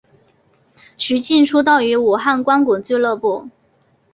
[0.97, 3.51] 徐擎出道于武汉光谷俱乐部。